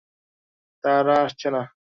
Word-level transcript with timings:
তারা 0.83 1.15
আসছে 1.23 1.47
না। 1.49 1.61